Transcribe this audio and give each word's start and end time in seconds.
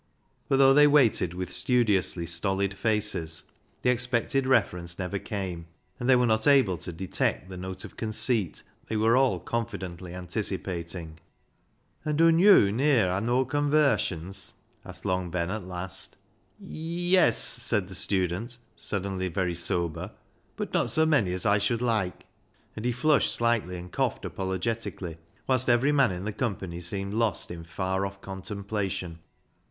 But 0.49 0.57
though 0.57 0.73
they 0.73 0.87
waited 0.87 1.35
with 1.35 1.49
THE 1.49 1.53
STUDENT 1.53 1.75
25 1.85 2.05
studiously 2.15 2.25
stolid 2.25 2.73
faces, 2.73 3.43
the 3.83 3.91
expected 3.91 4.47
reference 4.47 4.97
never 4.97 5.19
came, 5.19 5.67
and 5.99 6.09
they 6.09 6.15
were 6.15 6.25
not 6.25 6.47
able 6.47 6.77
to 6.79 6.91
detect 6.91 7.49
the 7.49 7.57
note 7.57 7.85
of 7.85 7.97
conceit 7.97 8.63
they 8.87 8.97
were 8.97 9.15
all 9.15 9.39
confidently 9.39 10.15
anticipating." 10.15 11.19
An' 12.03 12.15
dun 12.17 12.39
yd 12.39 12.73
ne'er 12.73 13.13
ha' 13.15 13.23
noa 13.23 13.45
convarsions?" 13.45 14.55
asked 14.87 15.05
Long 15.05 15.29
Ben 15.29 15.51
at 15.51 15.67
last." 15.67 16.17
Y 16.59 16.65
e 16.71 17.15
s," 17.17 17.37
said 17.37 17.87
the 17.87 17.93
student, 17.93 18.57
suddenly 18.75 19.27
very 19.27 19.53
sober;" 19.53 20.09
but 20.57 20.73
not 20.73 20.89
so 20.89 21.05
many 21.05 21.31
as 21.31 21.45
I 21.45 21.59
should 21.59 21.83
like." 21.83 22.25
And 22.75 22.85
he 22.85 22.91
flushed 22.91 23.31
slightly 23.35 23.77
and 23.77 23.91
coughed 23.91 24.25
apologetic 24.25 24.99
ally, 24.99 25.17
whilst 25.45 25.69
every 25.69 25.91
man 25.91 26.11
in 26.11 26.25
the 26.25 26.33
company 26.33 26.79
seemed 26.79 27.13
lost 27.13 27.51
in 27.51 27.63
far 27.63 28.03
off 28.07 28.19
contemplation. 28.19 29.19